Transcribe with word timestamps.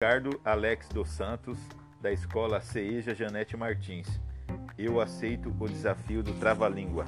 Ricardo 0.00 0.40
Alex 0.44 0.88
dos 0.90 1.08
Santos, 1.08 1.58
da 2.00 2.12
escola 2.12 2.60
Ceeja 2.60 3.16
Janete 3.16 3.56
Martins. 3.56 4.20
Eu 4.78 5.00
aceito 5.00 5.52
o 5.58 5.68
desafio 5.68 6.22
do 6.22 6.32
trava-língua. 6.34 7.04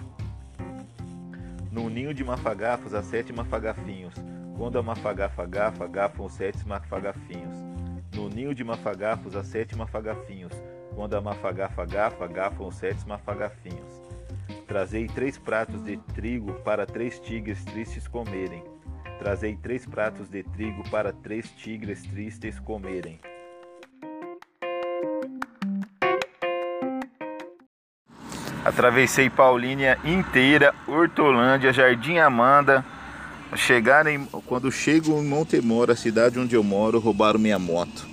No 1.71 1.89
ninho 1.89 2.13
de 2.13 2.25
mafagafos 2.25 2.93
há 2.93 3.01
sete 3.01 3.33
mafagafinhos. 3.33 4.13
Quando 4.59 4.77
a 4.77 4.83
mafagafa 4.83 5.47
gafa, 5.47 5.87
gafam 5.87 6.25
os 6.25 6.33
sete 6.33 6.67
mafagafinhos. 6.67 7.55
No 8.13 8.29
ninho 8.29 8.53
de 8.53 8.65
mafagafos 8.65 9.37
há 9.37 9.45
sete 9.45 9.77
mafagafinhos. 9.77 10.53
Quando 10.93 11.15
a 11.15 11.21
mafagafa 11.21 11.87
gafa, 11.87 12.27
gafam 12.27 12.67
os 12.67 12.75
sete 12.75 13.07
mafagafinhos. 13.07 14.03
Trazei 14.67 15.07
três 15.07 15.39
pratos 15.39 15.85
de 15.85 15.97
trigo 15.97 16.55
para 16.65 16.85
três 16.87 17.21
tigres 17.21 17.65
tristes 17.67 18.09
comerem. 18.09 18.65
Trazei 19.21 19.55
três 19.55 19.85
pratos 19.85 20.31
de 20.31 20.43
trigo 20.43 20.83
para 20.89 21.13
três 21.13 21.51
tigres 21.51 22.03
tristes 22.05 22.59
comerem. 22.59 23.21
Atravessei 28.65 29.29
Paulínia 29.29 29.99
inteira, 30.07 30.75
Hortolândia, 30.89 31.71
Jardim 31.71 32.17
Amanda. 32.17 32.83
Chegar 33.57 34.07
em, 34.07 34.25
quando 34.47 34.73
chego 34.73 35.13
em 35.19 35.27
Montemor, 35.27 35.91
a 35.91 35.97
cidade 35.97 36.39
onde 36.39 36.55
eu 36.55 36.65
moro, 36.65 36.99
roubaram 36.99 37.39
minha 37.39 37.59
moto. 37.59 38.09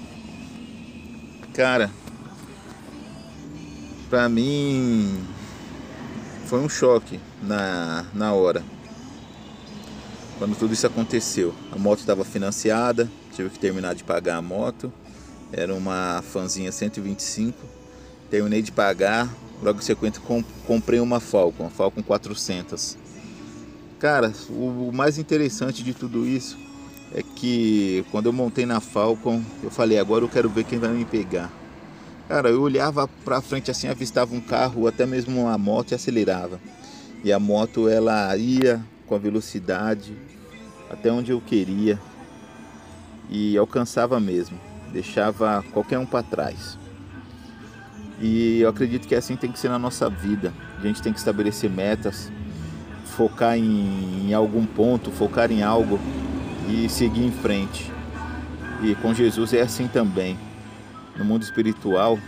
Cara, 1.53 1.89
pra 4.09 4.27
mim 4.27 5.25
foi 6.47 6.59
um 6.59 6.67
choque 6.67 7.17
na, 7.41 8.05
na 8.13 8.33
hora 8.33 8.61
quando 10.37 10.57
tudo 10.57 10.73
isso 10.73 10.85
aconteceu. 10.85 11.53
A 11.71 11.77
moto 11.77 11.99
estava 11.99 12.23
financiada, 12.23 13.09
tive 13.33 13.49
que 13.49 13.59
terminar 13.59 13.95
de 13.95 14.03
pagar 14.03 14.37
a 14.37 14.41
moto. 14.41 14.91
Era 15.51 15.73
uma 15.73 16.21
fanzinha 16.21 16.71
125. 16.71 17.57
Terminei 18.29 18.61
de 18.61 18.71
pagar, 18.71 19.33
logo 19.63 19.79
em 19.79 19.81
sequência 19.81 20.21
comprei 20.65 20.99
uma 20.99 21.19
Falcon, 21.19 21.63
uma 21.63 21.69
Falcon 21.69 22.03
400. 22.03 22.97
Cara, 23.99 24.33
o 24.49 24.91
mais 24.93 25.17
interessante 25.17 25.81
de 25.81 25.93
tudo 25.93 26.27
isso 26.27 26.57
é 27.15 27.23
que 27.23 28.05
quando 28.11 28.25
eu 28.25 28.33
montei 28.33 28.65
na 28.65 28.81
Falcon, 28.81 29.41
eu 29.63 29.71
falei, 29.71 29.97
agora 29.97 30.25
eu 30.25 30.29
quero 30.29 30.49
ver 30.49 30.65
quem 30.65 30.77
vai 30.77 30.89
me 30.89 31.05
pegar. 31.05 31.51
Cara, 32.27 32.49
eu 32.49 32.61
olhava 32.61 33.07
para 33.23 33.41
frente 33.41 33.71
assim, 33.71 33.87
avistava 33.87 34.35
um 34.35 34.41
carro, 34.41 34.85
até 34.85 35.05
mesmo 35.05 35.41
uma 35.41 35.57
moto 35.57 35.93
e 35.93 35.95
acelerava. 35.95 36.59
E 37.23 37.31
a 37.31 37.39
moto 37.39 37.87
ela 37.87 38.35
ia 38.35 38.83
com 39.07 39.15
a 39.15 39.17
velocidade 39.17 40.15
até 40.89 41.11
onde 41.11 41.31
eu 41.31 41.41
queria 41.41 41.99
e 43.29 43.57
alcançava 43.57 44.19
mesmo, 44.19 44.59
deixava 44.91 45.63
qualquer 45.73 45.97
um 45.97 46.05
para 46.05 46.23
trás. 46.23 46.77
E 48.19 48.61
eu 48.61 48.69
acredito 48.69 49.07
que 49.07 49.15
assim 49.15 49.35
tem 49.35 49.51
que 49.51 49.59
ser 49.59 49.69
na 49.69 49.77
nossa 49.77 50.09
vida. 50.09 50.53
A 50.77 50.81
gente 50.81 51.01
tem 51.01 51.13
que 51.13 51.19
estabelecer 51.19 51.69
metas, 51.69 52.31
focar 53.05 53.57
em, 53.57 54.29
em 54.29 54.33
algum 54.33 54.65
ponto, 54.65 55.11
focar 55.11 55.51
em 55.51 55.61
algo 55.61 55.99
e 56.67 56.89
seguir 56.89 57.23
em 57.23 57.31
frente. 57.31 57.91
E 58.81 58.95
com 58.95 59.13
Jesus 59.13 59.53
é 59.53 59.61
assim 59.61 59.87
também. 59.87 60.37
No 61.15 61.25
mundo 61.25 61.43
espiritual, 61.43 62.19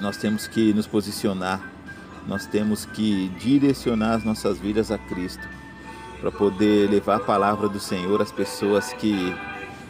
nós 0.00 0.16
temos 0.16 0.46
que 0.46 0.72
nos 0.72 0.86
posicionar 0.86 1.71
nós 2.26 2.46
temos 2.46 2.84
que 2.84 3.28
direcionar 3.38 4.14
as 4.14 4.24
nossas 4.24 4.58
vidas 4.58 4.90
a 4.90 4.98
Cristo 4.98 5.46
para 6.20 6.30
poder 6.30 6.88
levar 6.88 7.16
a 7.16 7.20
palavra 7.20 7.68
do 7.68 7.80
Senhor 7.80 8.22
às 8.22 8.30
pessoas 8.30 8.92
que 8.92 9.34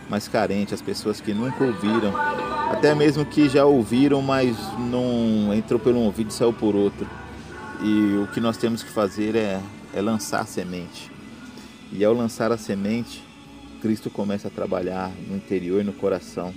mais 0.08 0.28
carentes, 0.28 0.74
às 0.74 0.82
pessoas 0.82 1.20
que 1.20 1.32
nunca 1.32 1.62
ouviram, 1.62 2.14
até 2.70 2.94
mesmo 2.94 3.24
que 3.24 3.48
já 3.48 3.64
ouviram, 3.64 4.20
mas 4.22 4.56
não 4.90 5.52
entrou 5.54 5.78
por 5.78 5.94
um 5.94 6.00
ouvido 6.00 6.30
e 6.30 6.32
saiu 6.34 6.52
por 6.52 6.74
outro. 6.74 7.06
E 7.82 8.16
o 8.22 8.26
que 8.28 8.40
nós 8.40 8.56
temos 8.56 8.82
que 8.82 8.90
fazer 8.90 9.34
é, 9.34 9.60
é 9.94 10.00
lançar 10.00 10.40
a 10.40 10.46
semente. 10.46 11.10
E 11.92 12.04
ao 12.04 12.14
lançar 12.14 12.50
a 12.50 12.56
semente, 12.56 13.22
Cristo 13.80 14.08
começa 14.10 14.48
a 14.48 14.50
trabalhar 14.50 15.10
no 15.28 15.36
interior 15.36 15.80
e 15.80 15.84
no 15.84 15.92
coração 15.92 16.54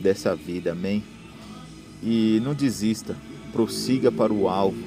dessa 0.00 0.36
vida, 0.36 0.72
amém? 0.72 1.02
E 2.02 2.40
não 2.44 2.54
desista, 2.54 3.16
prossiga 3.52 4.12
para 4.12 4.32
o 4.32 4.48
alvo, 4.48 4.78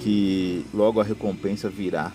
que 0.00 0.64
logo 0.72 1.00
a 1.00 1.04
recompensa 1.04 1.68
virá. 1.68 2.12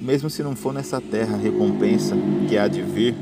Mesmo 0.00 0.28
se 0.28 0.42
não 0.42 0.54
for 0.54 0.74
nessa 0.74 1.00
terra 1.00 1.34
a 1.34 1.40
recompensa 1.40 2.14
que 2.48 2.58
há 2.58 2.68
de 2.68 2.82
vir, 2.82 3.14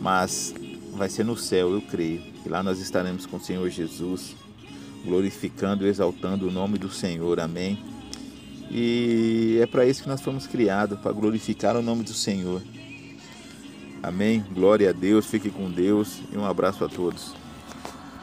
mas 0.00 0.54
vai 0.94 1.08
ser 1.08 1.24
no 1.24 1.36
céu, 1.36 1.72
eu 1.72 1.82
creio. 1.82 2.22
Que 2.42 2.48
lá 2.48 2.62
nós 2.62 2.80
estaremos 2.80 3.26
com 3.26 3.36
o 3.36 3.40
Senhor 3.40 3.68
Jesus, 3.68 4.34
glorificando 5.04 5.86
e 5.86 5.88
exaltando 5.88 6.48
o 6.48 6.50
nome 6.50 6.78
do 6.78 6.90
Senhor. 6.90 7.38
Amém. 7.40 7.78
E 8.70 9.58
é 9.60 9.66
para 9.66 9.84
isso 9.84 10.02
que 10.02 10.08
nós 10.08 10.20
fomos 10.20 10.46
criados, 10.46 10.98
para 11.00 11.12
glorificar 11.12 11.76
o 11.76 11.82
nome 11.82 12.04
do 12.04 12.14
Senhor. 12.14 12.62
Amém. 14.02 14.42
Glória 14.54 14.88
a 14.88 14.92
Deus, 14.92 15.26
fique 15.26 15.50
com 15.50 15.70
Deus 15.70 16.20
e 16.32 16.38
um 16.38 16.46
abraço 16.46 16.84
a 16.84 16.88
todos. 16.88 17.34